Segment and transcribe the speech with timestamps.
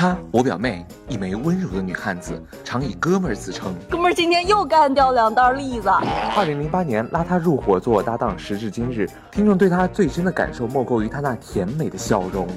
[0.00, 3.74] 她，我表妹，一枚温柔的女汉子，常以哥们儿自称。
[3.90, 5.90] 哥们儿今天又干掉两袋栗子。
[6.34, 12.48] 二零零八年拉她入伙做我搭档，时至今日，听众对她最深的感受莫过于她那甜美的笑容。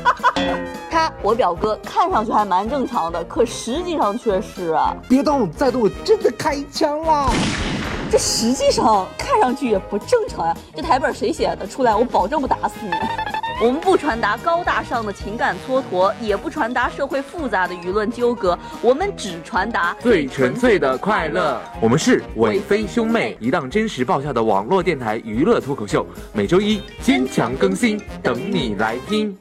[0.92, 4.94] 他，我表哥，看上去还蛮正常的，可实际上却是啊……
[5.08, 7.32] 别动，再动我真的开枪了。
[8.10, 10.54] 这实际上看上去也不正常呀！
[10.74, 11.66] 这台本谁写的？
[11.66, 12.90] 出来我保证不打死你。
[13.58, 21.58] 我们不传达高大上的情感蹉跎，也不传达社会复杂的舆论纠葛，我们只传达最纯粹的快乐。
[21.80, 29.34] 我们是伟飞兄妹，一档真实爆笑的网络电台娱乐脱口秀，每周一坚强更新，等你来听。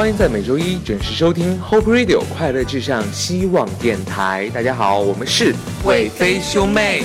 [0.00, 4.50] 欢迎在每周一准时收听 Hope Radio 快乐至上希望电台。
[4.54, 7.02] 大家好，我们是伟飞兄妹。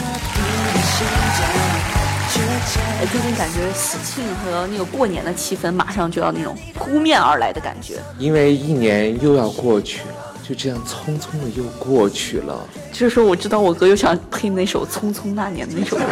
[2.98, 7.96] 哎，最近感觉喜庆和那个过年的气氛马上就要那种扑面而来的感觉。
[8.18, 12.66] 因为一年又要过去了，就这样匆匆的又过去了。
[12.94, 16.04] 这时候我知道我哥又想配那首《匆匆那年》的那首歌。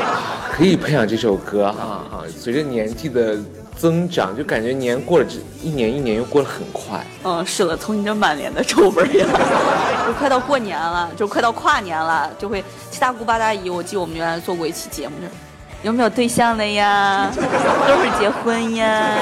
[0.50, 3.36] 可以配上这首歌哈哈，随着年纪的。
[3.76, 7.04] 增长就感觉年过了，这一年一年又过得很快。
[7.24, 9.26] 嗯，是了，从你这满脸的皱纹呀，
[10.06, 13.68] 就快到过年了，就快到跨年了，就会七大姑八大姨。
[13.68, 15.26] 我记得我们原来做过一期节目，就
[15.82, 17.28] 有没有对象了呀？
[17.34, 19.16] 都是结婚呀？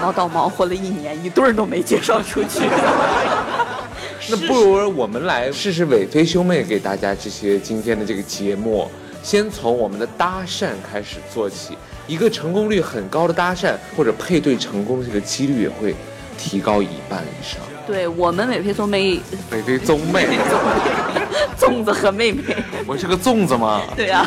[0.00, 2.60] 忙到忙活了一年，一对儿都没介绍出去。
[4.30, 8.90] 那不如我们来试试伟飞兄妹给大家这些今天的这个节目，
[9.22, 11.76] 先从我们的搭讪开始做起。
[12.06, 15.94] 一个成功率很高的搭讪或者配对成功，这个几率也会
[16.36, 17.60] 提高一半以上。
[17.86, 19.20] 对我们美配宗妹，
[19.50, 20.26] 美配宗妹，
[21.58, 22.42] 粽子和妹妹，
[22.86, 23.82] 我是个粽子吗？
[23.96, 24.24] 对呀，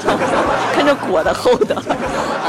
[0.73, 1.83] 看着裹的厚的啊。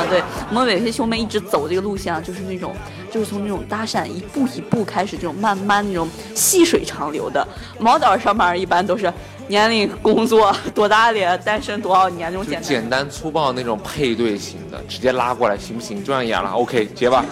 [0.08, 2.74] 对我们美飞兄妹一直走这个路线啊，就是那种，
[3.10, 7.46] 就是从那种搭讪一步一步开始，这种慢慢那种细水长流的。
[7.78, 9.12] 毛导上班一般都是。
[9.48, 11.38] 年龄、工作多大了？
[11.38, 12.32] 单身多少年？
[12.32, 16.02] 那种简单、简单粗暴那种配对型的，直接拉过来行不行？
[16.02, 17.24] 这样演了，OK，结吧。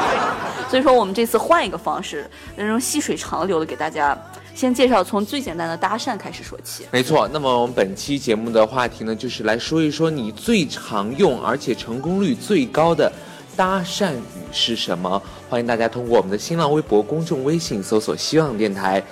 [0.68, 4.14] 所以说，我们这次换一个方式，那种细水长流的，给大家
[4.56, 6.86] 先介绍从最简单的搭讪开始说起。
[6.90, 13.12] 没错，那么我们本期节目的话题呢，就是来说一说你最常用而且成功率最高的
[13.54, 15.22] 搭讪语是什么？
[15.50, 19.02] 欢迎大家通过我们的新浪微博、公众微信搜索“希望电台”。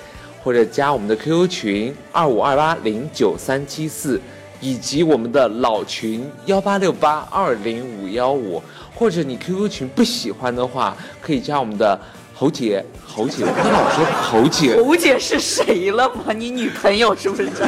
[0.43, 4.21] 或者加我们的 QQ 群二五二八零九三七四，
[4.61, 8.62] 以及我们的老群幺八六八二零五幺五，
[8.94, 11.99] 或者你 QQ 群不喜欢的话，可以加我们的
[12.34, 16.33] 侯姐，侯姐，你老说侯姐，侯姐是谁了吗？
[16.37, 17.49] 你女朋友是不是？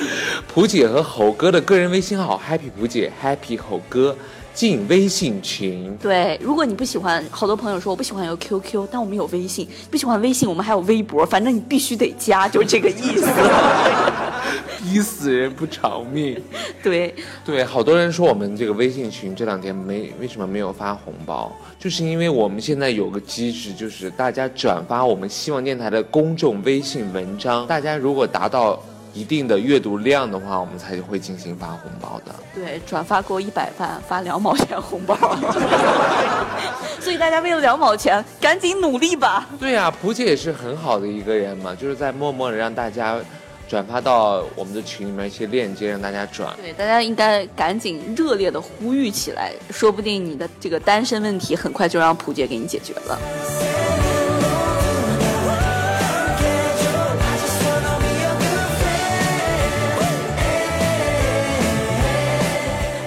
[0.52, 4.14] 蒲姐和侯哥的个人微信号 Happy 蒲姐，Happy 侯哥。
[4.52, 13.26] 进微信群，对，如果你不喜欢，好多朋友说我不喜欢有 QQ，但我们有微信，不喜欢微信，我们还有微博，反正你必须得加，就这个意思。
[14.82, 16.42] 逼死人不偿命。
[16.82, 28.82] 对对，好多人说我们这个微信群这两天没为什么没有发红包，就是因为我们现在有个机制，就是大家转发我们希望电台的公众微信文章，大家如果达到。
[29.12, 32.34] 一定的阅读量的话，我们才会进行发红包的。
[32.54, 35.16] 对，转发够一百万发两毛钱红包。
[37.00, 39.48] 所以大家为了两毛钱，赶紧努力吧。
[39.58, 43.18] 对呀，蒲姐也是很好的一个人嘛，就是在默默的让大家
[43.68, 46.54] 转发到我们的群里面一些链接，让大家转。
[46.60, 53.18] 对，大家应该赶紧热烈的呼吁起来，说不定你的这个单身问题很快就让蒲姐给你解决了。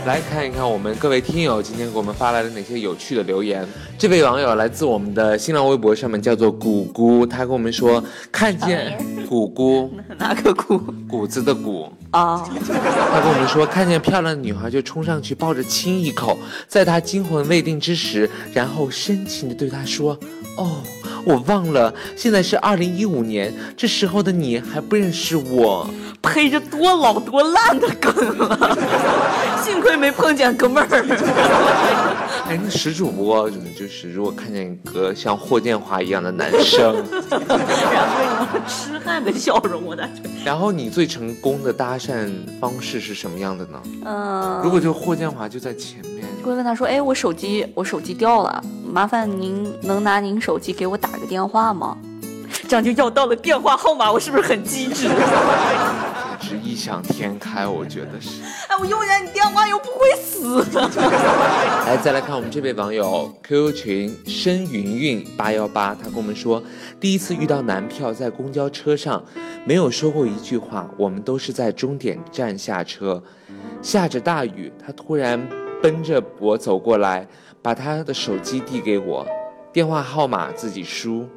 [0.06, 3.66] 来看一看我们各位听友今天给我们发来了哪些有趣的留言。
[3.98, 8.98] 这位网友来自我们的新浪微博上面，叫做谷姑，他跟我们说看见
[9.30, 9.90] 谷姑
[10.20, 10.78] 哪个谷？
[11.08, 12.44] 谷子的谷啊。
[12.46, 20.20] 他跟我们说看见漂亮的女孩就冲上去抱着亲一口，在她惊魂未定之时，然后深情的对她说
[20.58, 20.82] ：“哦，
[21.26, 25.90] 我忘了，现在是二零一五年，这时候的你还不认识我。”
[26.24, 28.78] 呸着多老多烂的梗了，
[29.62, 30.88] 幸亏没碰见哥们儿。
[32.48, 36.96] 哎，那石主播就是，如果看见一个像霍建华一样的男生，
[37.30, 38.62] 然后呢？
[38.66, 40.24] 痴汉的笑容，我的天。
[40.46, 42.30] 然后你最成功的搭讪
[42.60, 43.82] 方式是什么样的呢？
[44.06, 51.98] 嗯，如果就霍建华就在前面，会问他说：“哎，我手机我手机掉了，麻烦您能拿您手机给我打个电话吗？”
[52.70, 55.08] 这样就要到了电话号码，我是不是很机智？
[56.40, 58.44] 简直异想天开，我觉得是。
[58.68, 60.64] 哎，我用一下你电话又不会死。
[61.88, 66.62] 来， 再来看我们这位网友 QQ 群申云云八幺八，他跟我们说，
[67.00, 69.24] 第一次遇到男票在公交车上，
[69.66, 73.22] 没有说过一句话，我们都是在终点站下车，
[73.82, 75.42] 下着大雨，他突然
[75.82, 77.28] 奔着我走过来，
[77.64, 79.26] 把他的手机递给我，
[79.72, 81.28] 电话号码自己输，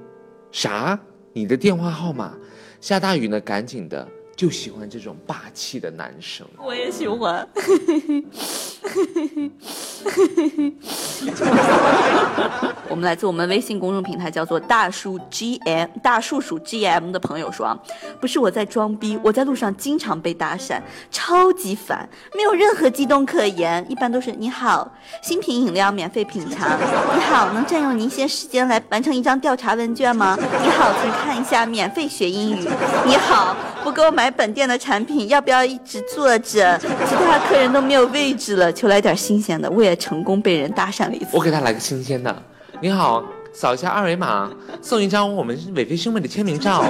[0.51, 0.99] 啥？
[1.33, 2.37] 你的电话号码？
[2.81, 4.07] 下大雨呢，赶紧的。
[4.37, 7.49] 就喜欢这种霸气的男生，我也喜欢。
[12.89, 17.77] 我们来自我们微信公众平台叫做大树 GM 大树鼠 GM 的朋友说啊，
[18.21, 20.81] 不是我在装逼，我在路上经常被搭讪，
[21.11, 24.91] 超级烦，没有任何激动可言，一般都是你好，
[25.23, 26.79] 新品饮料免费品尝，
[27.15, 30.39] 你好，能占用您一些时间来完成一张调查问卷吗？
[30.63, 32.67] 你好，请看一下免费学英语，
[33.05, 33.55] 你好，
[33.85, 34.07] 不购。
[34.17, 36.79] 买本店的产品，要不要一直坐着？
[36.79, 39.71] 其他客人都没有位置了，求来点新鲜的。
[39.71, 41.29] 我也成功被人搭讪了一次。
[41.33, 42.43] 我给他来个新鲜的。
[42.83, 43.25] 你好，
[43.55, 44.51] 扫一下二维码，
[44.83, 46.85] 送一张我们伟飞兄妹的签名照。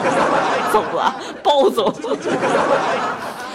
[0.72, 1.94] 走了，暴走。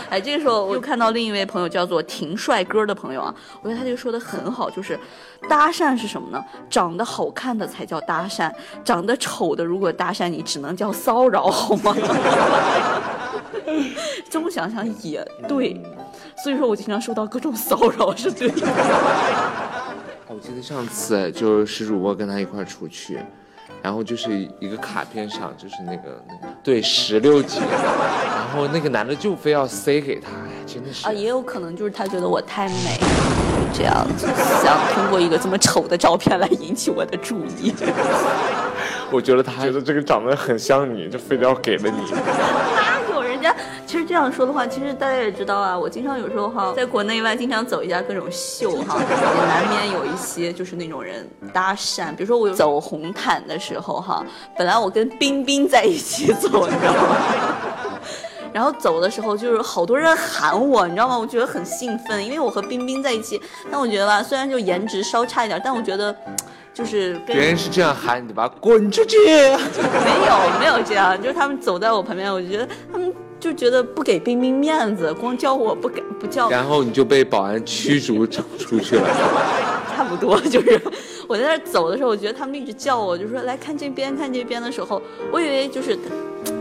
[0.09, 4.99] 哎，这个时候我又看到另一位朋友叫做挺帅哥的朋友啊，我觉得他就说的很好，就是
[5.47, 6.43] 搭讪是什么呢？
[6.69, 8.51] 长得好看的才叫搭讪，
[8.83, 11.95] 长得丑的如果搭讪你，只能叫骚扰，好吗？
[14.29, 15.81] 这么想想也对，
[16.43, 18.67] 所以说我经常受到各种骚扰是对的。
[20.27, 23.19] 我记得上次就是石主播跟他一块出去。
[23.81, 32.99] 然后就是一个卡片上，就是那个那个对十六级，然后那个男的就非要塞给他，哎，真的是啊，也有可能就是他觉得我太美，
[33.73, 34.27] 这样子
[34.61, 37.73] 想通过一个这么丑的照片来引起我的注意。
[39.09, 42.03] 我觉得他觉得这个长得很像你，就非得要给了你。
[44.11, 52.13] 这样说的话，其实大家也知道啊，我经常有时候哈，在国内外经常走一下各种秀哈，也难免有一些就是那种人搭讪。
[52.13, 54.21] 比如说我走红毯的时候哈，
[54.57, 57.15] 本来我跟冰冰在一起走，你知道吗？
[58.51, 61.17] 然后走的时候就是好多人喊我，你知道吗？
[61.17, 63.41] 我觉得很兴奋，因为我和冰冰在一起。
[63.71, 66.13] 但我觉得吧，虽然就颜值稍差一点，但我觉得。
[66.73, 69.17] 就是别人是这样喊你的吧，滚出去！
[69.17, 76.47] 没有没有这样，就是他们走在我旁边，我觉得他们就觉得不给冰冰面子，光叫我不给不叫。
[76.49, 79.07] 然后你就被保安驱逐出去了，
[79.95, 80.79] 差不多就是
[81.27, 85.01] 我在那走的时候，我觉得他们一直叫我，就说来看这边看这边的时候，
[85.31, 85.97] 我以为就是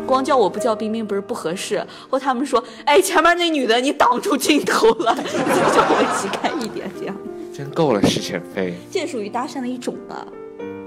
[0.06, 5.30] 光叫我不叫冰冰不是不合适，或他们说哎前面那女的你挡住镜头了， 就
[5.74, 7.14] 叫我挤开一点这样。
[7.52, 10.26] 真够了，施前飞，这也属于搭讪的一种吧？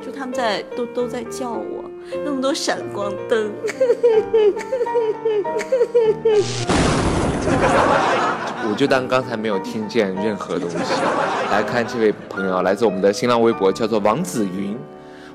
[0.04, 1.83] 就他们在都都在叫我，
[2.24, 3.52] 那么多闪光灯。
[8.66, 10.78] 我就当刚才没有听见任何东西。
[11.52, 14.78] 来看这位朋友，来自我们的新浪微博，叫做王子云。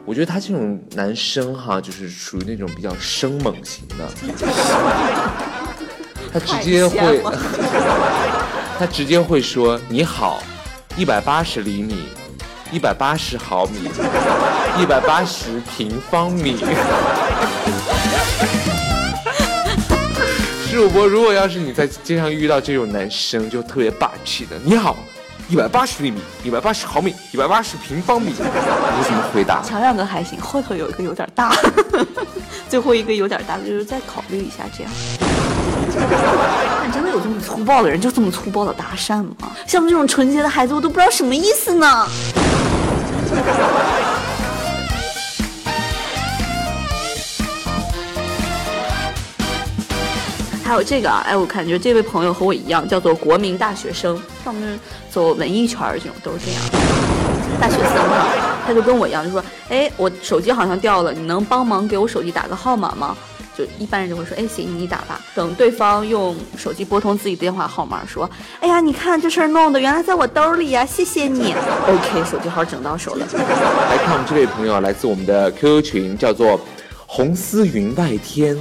[0.05, 4.09] 我觉得他这种男生哈，就是属于那种比较生猛型的。
[6.33, 7.23] 他直接会，
[8.79, 10.43] 他直接会说你好。
[10.97, 12.09] 一百八十厘米，
[12.71, 13.89] 一百八十毫米，
[14.79, 16.59] 一百八十平方米。
[20.71, 24.97] 主播，如果要是你在街上遇到这种男生，就特别霸气的，你好，
[25.49, 28.35] 一百八十厘米，一百八十毫米，一百八十平方米，你
[29.03, 29.61] 怎么回答？
[29.63, 31.53] 前两个还行，后头有一个有点大，
[32.69, 34.93] 最后一个有点大，就是再考虑一下这样。
[36.81, 39.51] 但真的有这么粗暴的人，就这么粗暴的搭讪吗？
[39.67, 42.07] 像这种纯洁的孩子，我都不知道什么意思呢。
[50.65, 54.79] 还有这个啊，哎，我感觉这位朋友和我一样，叫做国民大学生，上面
[55.11, 56.61] 走文艺圈这种都是这样。
[57.59, 58.27] 大学生嘛，
[58.67, 63.17] 他就跟我一样，就说，哎，我手机好像掉了，你能帮忙给我手机打个号码吗？
[63.59, 65.21] 就一般人就会说，哎，行，你打吧。
[65.35, 71.53] 等对方用手机拨通自己电话号码，说，哎呀，你看这事儿弄的，原来在我兜里呀，谢谢你。
[71.89, 73.27] OK，手机号整到手了。
[73.33, 76.61] 来看我们这位朋友，来自我们的 QQ 群，叫做
[77.05, 78.57] 红丝云外天，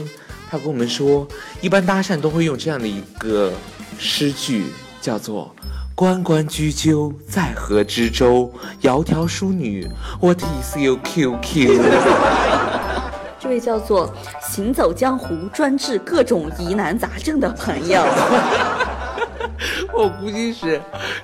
[0.50, 1.28] 他跟我们说，
[1.62, 3.54] 一般搭讪都会用这样的一个
[4.00, 4.66] 诗句，
[5.00, 5.54] 叫做
[5.94, 8.52] 关关雎鸠，在河之洲，
[8.82, 9.88] 窈窕淑女
[10.20, 11.82] ，What is your QQ？
[13.48, 18.04] 这位叫做行走江湖、专治各种疑难杂症的朋友。
[19.96, 20.82] 我估计是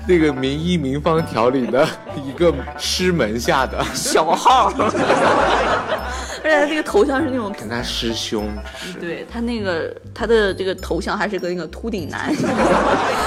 [0.07, 1.85] 那个名医名方条理的
[2.25, 4.71] 一个师门下的 小号，
[6.41, 8.49] 而且他这个头像是那种，跟他师兄。
[9.01, 12.33] 对他那个他的这个头像还是个那个秃顶男，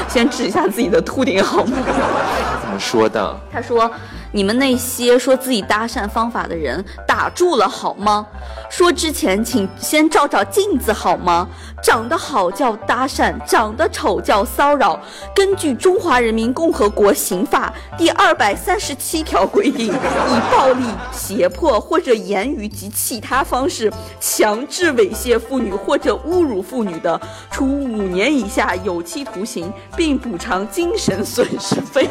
[0.09, 1.77] 先治一下自己的秃顶好吗？
[1.85, 3.41] 他怎么说的？
[3.53, 3.93] 他说。
[4.33, 6.85] 你们那些说自己搭讪方法的人，
[7.17, 8.27] 打住了好吗？
[8.69, 11.49] 说之前请先照照镜子好吗？
[11.83, 15.01] 长得好叫搭讪，长得丑叫骚扰。
[15.35, 27.19] 根据《中华人民共和国刑法》第二百三十七条规定，以暴力、胁迫或者言语及其他方式强制猥亵妇女或者侮辱妇女的，
[27.51, 32.07] 处五年以下有期徒刑，并补偿精神损失费。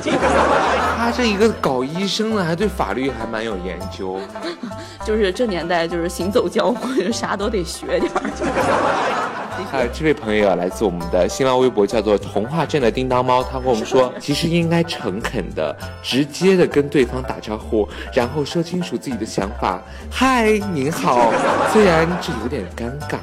[0.97, 2.07] 他这一个搞医。
[2.15, 4.17] 生的还对法律还蛮有研究，
[5.03, 8.21] 就是这年代就是行走江湖， 啥都得学点儿。
[9.71, 19.81] 还有这位朋友啊，来自我们的新浪微博，叫做童话镇的叮当猫，他跟我们说，其实应该诚恳的、直接的跟对方打招呼，然后说清楚自己的想法。
[20.09, 21.31] 嗨，您好，
[21.73, 23.17] 虽然这有点尴尬，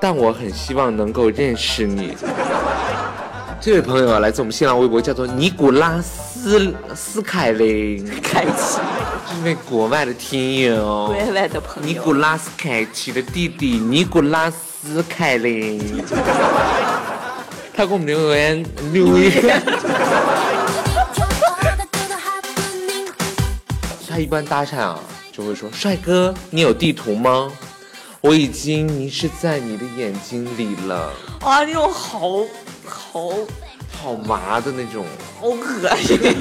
[0.00, 2.16] 但我很希望能够认识你。
[3.64, 8.80] 这位朋友啊，来自我们新浪微博，叫做尼古拉斯斯凯林 凯奇，
[9.30, 15.80] 这位国外的听友，国外的朋友，尼古拉斯凯奇的弟弟尼古拉斯凯林，
[17.72, 19.30] 他给我们留言留言，
[24.10, 24.98] 他一般搭讪啊，
[25.30, 27.48] 就会说：“帅哥，你有地图吗？
[28.20, 32.42] 我已经迷失在你的眼睛里了。”哇，那种好。
[33.12, 33.30] 好
[33.90, 35.04] 好麻的那种，
[35.38, 36.16] 好恶心。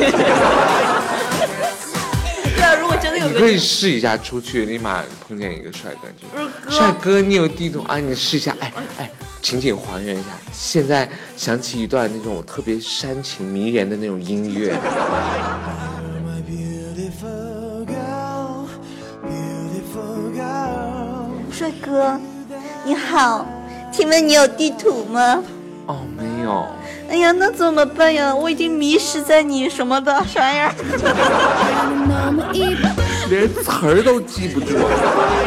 [2.55, 7.97] 对啊，如果真的有，你可以试一下出去，立马碰见一个帅哥，就帅哥，你有地图啊？
[7.97, 9.11] 你试一下，哎哎，
[9.41, 10.29] 情景还原一下。
[10.53, 14.73] 现在想起一段那种特别煽情迷人的那种音乐。
[21.51, 22.17] 帅哥，
[22.85, 23.45] 你好，
[23.91, 25.43] 请问你有地图吗？
[25.87, 25.97] 哦，
[26.41, 26.67] 没有。
[27.09, 28.33] 哎呀，那怎么办呀？
[28.33, 30.73] 我已经迷失在你什么的啥呀？
[33.29, 34.75] 连词儿都记不住。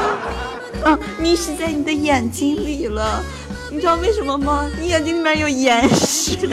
[0.87, 3.23] 啊，迷失在你的眼睛里了。
[3.71, 4.71] 你知道为什么吗？
[4.81, 6.39] 你眼睛里面有眼屎。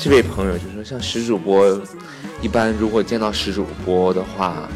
[0.00, 1.80] 这位朋友就说，像石主播，
[2.40, 4.68] 一般如果见到石主播的话。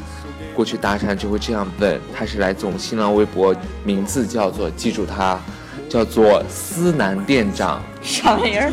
[0.54, 3.54] 过去搭讪就会这样问，他是来自我们新浪微博，
[3.84, 5.38] 名字叫做记住他，
[5.88, 7.80] 叫做思南店长。
[8.02, 8.70] 啥玩意儿？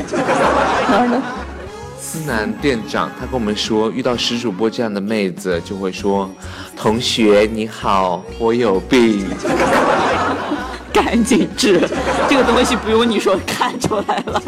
[0.89, 1.21] 哪儿呢？
[1.99, 6.29] 思南店长，他跟我们说，遇到石主播这样的妹子，就会说
[6.77, 9.27] ：“同学你好，我有病，
[10.93, 11.81] 赶紧治。”
[12.29, 14.41] 这个东西不用你说，看出来了，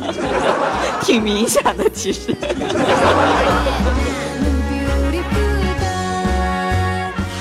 [1.02, 2.34] 挺明显的，其实。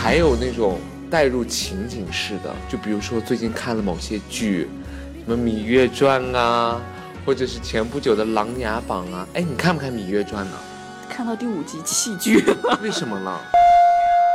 [0.09, 0.79] 还有那种
[1.11, 4.67] 带入情景式的，就比如说最近看了某些剧，
[5.27, 6.81] 什么《芈月传》啊，
[7.27, 9.29] 或者是前不久的《琅琊榜》啊。
[9.35, 10.57] 哎，你看不看《芈月传》呢？
[11.11, 12.79] 看到第五集弃剧了。
[12.83, 13.39] 为什么呢？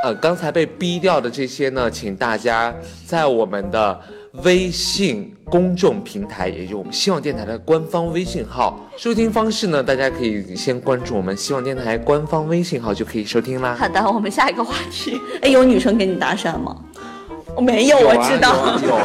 [0.04, 2.72] 呃，刚才被逼掉的这些呢，请大家
[3.08, 4.00] 在我们的。
[4.42, 13.78] 微信公众平台，也就我们希望电台的官方微信号，收听方式呢，大家可以先关注我们希望电台官方微信号就可以收听啦。
[13.80, 15.22] 好的，我们下一个话题。
[15.44, 16.76] 哎，有女生给你搭讪吗？
[17.56, 18.56] 我没有，我知道。
[18.82, 18.96] 有，有，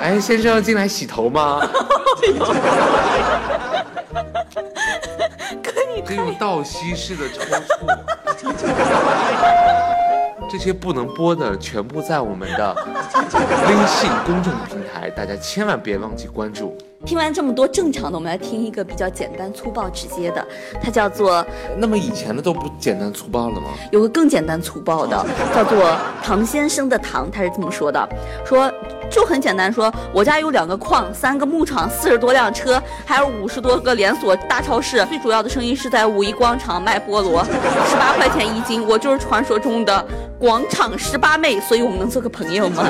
[0.00, 1.60] 哎，先生要进来洗头吗？
[5.62, 6.02] 可以。
[6.04, 7.62] 这种倒吸式的抽搐。
[10.50, 12.74] 这些不能播的，全部在我们的
[13.68, 16.76] 微信公众平台，大家千万别忘记关注。
[17.06, 20.46] 听完这么多正常的，我们来听一个比较简单粗暴直接的，
[20.82, 21.44] 它叫做……
[21.78, 23.68] 那么以前的都不简单粗暴了吗？
[23.90, 28.08] 有个更简单粗暴的， 叫做唐先生的唐，他是这么说的：
[28.44, 28.70] 说
[29.10, 37.42] 就很简单，说我家有两个矿，三个牧场，四十多辆车，还有五十多个连锁大超市，最主要的生意是在五一广场卖菠萝，
[37.88, 40.04] 十八块钱一斤，我就是传说中的。
[40.38, 42.82] 广场十八妹，所以我们能做个朋友吗？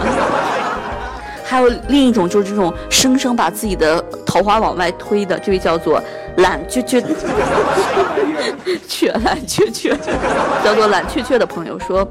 [1.51, 6.01] 还有另一种，就是这种生生把自己的桃花往外推的，这位叫做
[6.37, 7.03] 懒雀雀，
[8.87, 9.97] 雀懒雀雀，
[10.65, 12.09] 叫做懒雀雀的朋友说。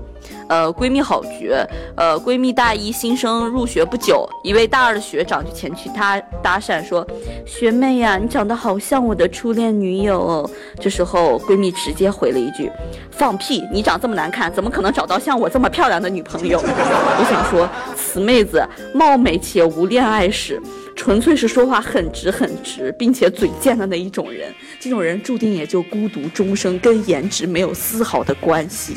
[0.49, 1.65] 呃，闺蜜好绝。
[1.95, 7.05] 呃，闺蜜大一新生入学不久，一位大二的学长就前去搭搭讪，说
[7.45, 10.49] ：“学妹呀，你长得好像我的初恋女友。”。”
[10.81, 12.71] 这时候，闺蜜直接回了一句
[13.11, 13.63] ：“放屁！
[13.71, 20.59] 你长这么难看，怎么可能找到像我这么漂亮的女朋友？” 我想说，此妹子貌美且无恋爱史，
[20.95, 24.51] 纯粹是说话很直很直，并且嘴贱的那一种人。
[24.79, 28.95] 这种人注定也就孤独终生，跟颜值没有丝毫的关系。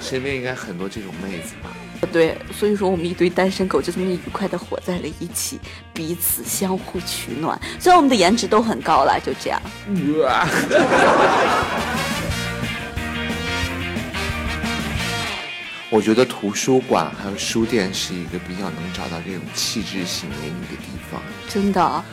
[0.00, 1.70] 身边应该很多这种妹子吧？
[2.12, 5.58] 对，所以说我们一堆单身狗就这么愉快的活在了一起，
[5.92, 7.60] 彼此相互取暖。
[7.80, 9.60] 虽然我们的颜值都很高了，就这样。
[15.90, 21.20] 我觉得图书馆还有书店是一个比较能找到这种气质型美女的地方。
[21.48, 22.04] 真的。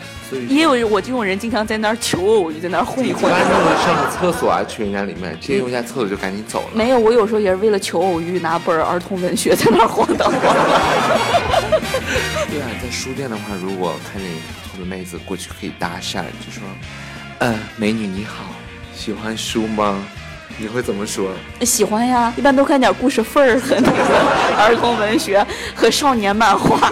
[0.49, 3.23] 也有我这种人经常在那儿求偶欲，在那儿混一混。
[3.23, 6.69] 一般就是上个厕所啊，去人家里面，直接用一下厕所就赶紧走了。
[6.73, 10.53] 没有，我有时候也是为了求偶欲，拿本儿童文学在那儿晃荡晃荡。
[12.49, 14.31] 对啊，在书店的话，如果看见
[14.63, 16.63] 不同的妹子过去可以搭讪，就说
[17.39, 18.45] ：“呃，美女你好，
[18.95, 20.03] 喜欢书吗？”
[20.57, 21.31] 你会怎么说？
[21.63, 26.89] 喜欢呀，一般都看点故事份儿和那个儿童文学和少年漫画。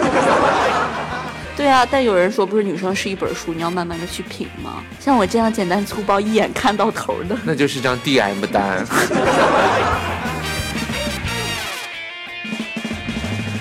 [1.56, 4.82] 对啊，但有人说不是女生是一本书，你要慢慢的去品吗？
[4.98, 8.84] 像我这样简单粗暴一眼看到头的， 那就是张 D M 单。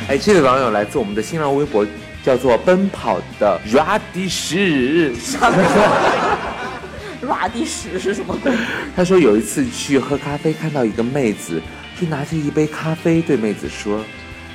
[0.10, 1.86] 哎，这位网友来自我们的新浪微博，
[2.24, 5.14] 叫做奔跑的 Radish。
[7.22, 8.52] Radish 是什么鬼？
[8.96, 11.62] 他说有一次去喝咖啡，看到一个妹子，
[12.02, 14.04] 就拿着一杯咖啡对妹子说：“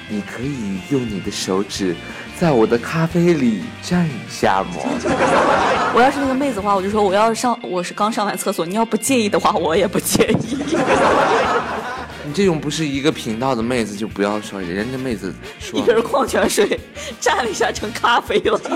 [0.09, 1.95] 你可以用你的手指。”
[2.39, 4.77] 在我的咖啡里蘸一下吗？
[5.93, 10.57] 我要是那个妹子的话，我就说我要上，我是刚上完厕所，你要不介意的话，我也不介意。
[12.25, 16.79] 你这种不是一个频道的妹子就不要说，人家妹子说一瓶矿泉水
[17.21, 18.61] 蘸了一下成咖啡了。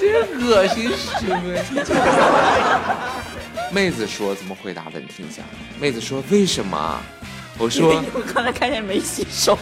[0.00, 1.58] 真恶心，是不是？
[3.74, 5.00] 妹子说怎么回答的？
[5.00, 5.42] 你听一下。
[5.80, 7.00] 妹子说为什么？
[7.58, 9.58] 我说， 我刚才看见没洗手。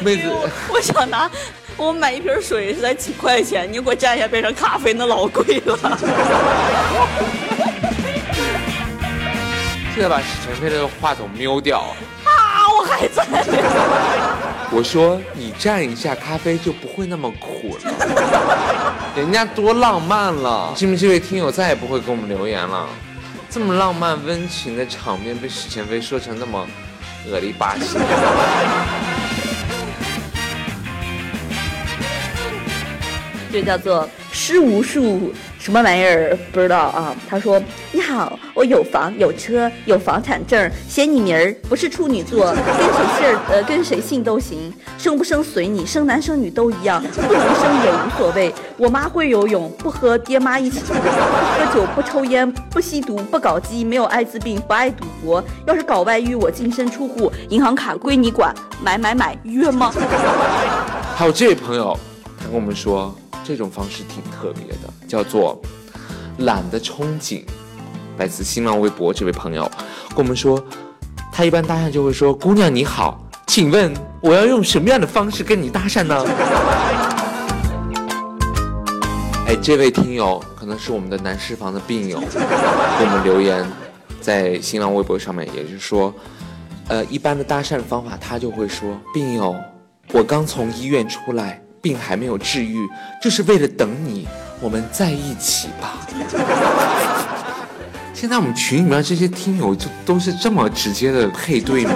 [0.00, 0.28] 妹子，
[0.68, 1.30] 我想拿，
[1.78, 5.78] 我买一瓶水是才几块钱，你给我蘸一下变成咖啡，那老贵了。
[9.94, 11.80] 现在把陈飞的话筒瞄掉。
[12.24, 13.24] 啊，我还在。
[14.72, 17.92] 我说你蘸一下咖啡就不会那么苦了。
[19.16, 22.86] 人家多浪漫了，信不信这位听友再也不会给我们留言了？
[23.50, 26.64] 这么浪漫温情的场面被史前飞说成那么
[27.28, 27.98] 恶里巴气，
[33.52, 35.32] 这叫做诗无数。
[35.58, 37.14] 什么玩意儿不知道啊？
[37.28, 37.60] 他说
[37.92, 48.50] ：“你好，我有房有车有房产证，写你名儿，不是处女座，跟谁姓呃跟谁姓都行，生不生随你，生男生女都一样，不能生也无所谓。
[48.78, 55.44] 我妈会游泳，不和爹妈一起，不喝酒不抽烟不吸毒不搞基，没有艾滋病不爱赌博。
[55.66, 59.92] 要是搞外遇，我净身出户，银行卡归你管，买买买约吗？”
[61.14, 61.94] 还有这位朋友，
[62.38, 63.14] 他跟我们说。
[63.50, 65.60] 这种方式挺特别的，叫做
[66.38, 67.42] 懒得憧憬。
[68.16, 69.68] 来自新浪微博这位朋友
[70.10, 70.64] 跟我们说，
[71.32, 76.24] 他一般搭讪就会说：“姑娘你好，请问我要用什么样的方式跟你搭讪呢？”
[79.48, 83.68] 哎，这位听友可能是我们的男士房的病友，给我们留言
[84.20, 86.14] 在新浪微博上面，也就是说，
[86.86, 89.56] 呃，一般的搭讪方法，他就会说：“病友，
[90.12, 92.76] 我刚从医院出来。”病还没有治愈，
[93.22, 94.28] 就是为了等你，
[94.60, 96.06] 我们在一起吧。
[98.20, 101.92] 现在我们群里面这些听友就都是这么直接的配对吗？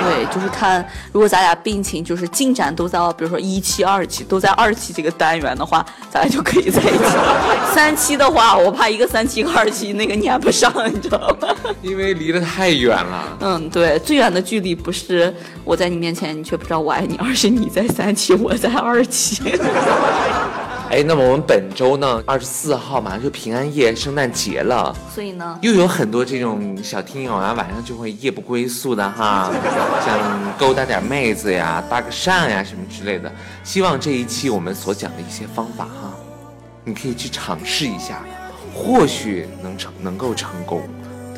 [0.00, 7.04] 对，就是看如果咱俩病情就是进展都在，比如说一期、二期都在二期这个单元的话，咱俩就可以在一起。
[7.74, 11.48] 三期的话，我怕一个三期一个二期那个撵不上，你知道吗？
[11.82, 13.36] 因为离得太远了。
[13.40, 19.42] 嗯，对，最远的距离不是我在你面前，你却不知道我爱你，而是你在三期，我在二期。
[20.88, 29.50] 哎，那么我们本周呢，二十四号马上就平安夜、圣诞节了，所以呢，又有很多这种小听友啊，晚上就会夜不归宿的哈，
[30.06, 33.30] 想勾搭点妹子呀、搭个讪呀什么之类的。
[33.64, 36.14] 希望这一期我们所讲的一些方法哈，
[36.84, 38.22] 你可以去尝试一下，
[38.72, 40.82] 或许能成能够成功。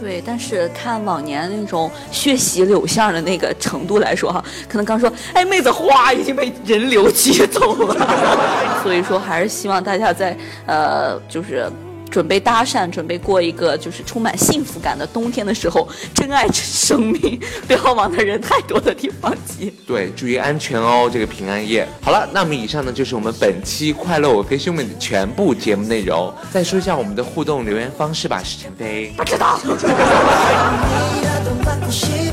[0.01, 7.97] 对，但是看往年那种血洗柳巷的那个程度来说哈，可能刚说，哎，妹子花已经被人流接走了，
[8.83, 11.71] 所以说还是希望大家在呃，就是。
[12.09, 19.73] 准备搭讪，准备过一个就是充满幸福感的冬天的时候，珍爱生命，不要往那人太多的地方挤。
[19.87, 21.87] 对，注意安全哦，这个平安夜。
[22.01, 26.33] 好了，那么以上呢就是我们本期快乐我飞兄妹的全部节目内容。
[26.51, 29.13] 再说一下我们的互动留言方式吧，是陈飞。
[29.17, 29.61] 不知道。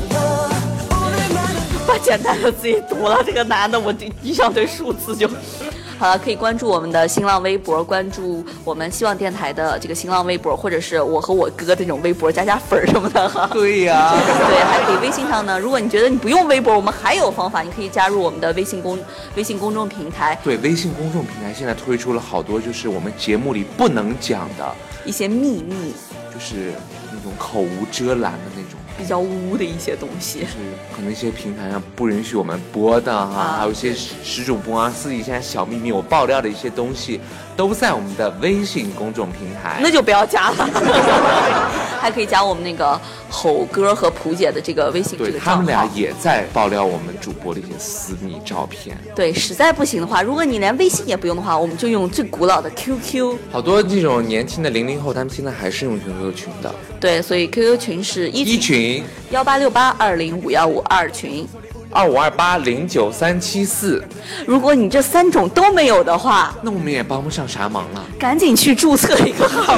[1.96, 5.26] 把简单的自己读了，这个男的我一上对数字就。
[5.98, 13.48] 好了，可以关注我们的新浪微博，关注我们希望电台的这个新浪微博，或者是我和我哥这种微博加加粉儿什么的哈。
[13.50, 14.12] 对呀，
[14.46, 15.58] 对，还可以微信上呢。
[15.58, 18.98] 如果你觉得你不用微博，我们还有方法，你可以加入我们的微信公
[19.36, 20.38] 微信公众平台。
[20.44, 24.70] 对，微信公众平台现在推出了好多就是我们节目里不能讲的
[25.06, 25.94] 一些秘密，
[26.30, 26.74] 就是
[27.10, 28.65] 那种口无遮拦的那种。
[28.96, 30.54] 比较污的一些东西，是
[30.94, 37.20] 可能一些平台上不允许我们播的哈，还有一些实主播啊、私底下小秘密，我爆料的一些东西，
[37.56, 40.68] 都在我们的微信公众平台，那就不要加了。
[41.98, 48.96] 还可以加我们那个吼哥和蒲姐的这个微信，对他们俩也在爆料我们主播的一些私密照片。
[49.14, 53.36] 对，实在不行的话，如果你连微信也不用的话，我们就用最古老的 QQ。
[53.50, 56.72] 好多这种年轻的零零后，他们现在还是用 QQ 群的。
[57.00, 61.48] 对，所以 QQ 群是一群幺八六八二零五幺五二群。
[61.96, 64.04] 二五二八零九三七四，
[64.46, 68.04] 如果你这三种都没有的话，那我们也帮不上啥忙了。
[68.18, 69.74] 赶紧去注册一个号。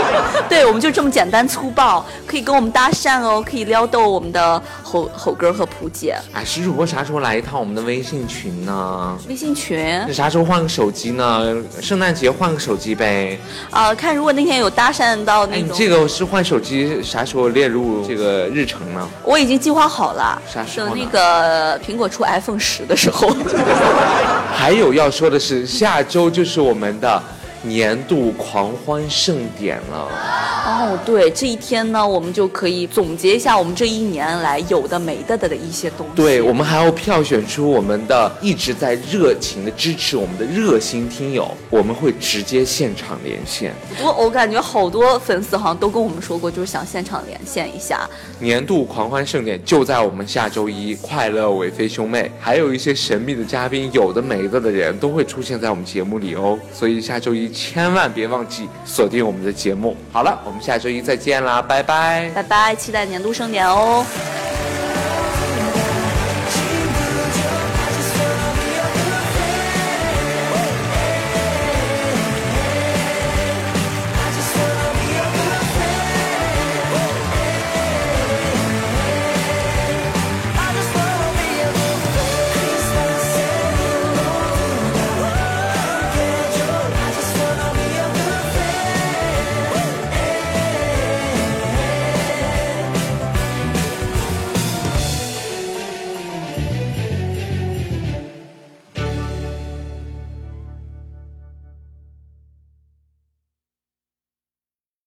[0.48, 6.16] 对，我们就这么简单粗暴，可以跟我们搭讪哦，可以撩逗我们的吼吼哥和蒲姐。
[6.32, 9.18] 哎，石主播啥时候来一趟我们的微信群呢？
[9.28, 10.02] 微信群？
[10.06, 11.54] 你啥时候换个手机呢？
[11.82, 13.38] 圣诞节换个手机呗。
[13.68, 15.68] 啊，看如果那天有搭讪到那种。
[15.68, 19.06] 你这个是换手机，啥时候列入这个日程呢？
[19.22, 20.40] 我已经计划好了。
[20.50, 20.88] 啥时候？
[20.88, 21.57] 等那个。
[21.78, 23.28] 苹果出 iPhone 十的时候，
[24.54, 27.22] 还有要说的是，下周就是我们的。
[27.62, 30.08] 年度狂欢盛典了
[30.78, 36.12] 哦，对，这一天呢，我们就可以总结一下我们这一年来有的没的的的一些东西。
[36.14, 43.74] 对，我们还要票选出我们的一直在热情的支持我们的热心听友，我们会直接现场连线。
[44.00, 48.08] 我我感觉好多粉丝好像都跟我们说过，就是想现场连线一下。
[48.38, 57.48] 年度狂欢盛典就在我们下周一，快乐伟飞兄妹，还有一些神秘的嘉宾，有的没的的人都会出现在我们节目里哦，所以下周一。
[57.48, 59.96] 千万别忘记锁定我们的节目。
[60.12, 64.04] 好了，我们下周一再见啦，拜拜，拜拜，期待年度盛典哦。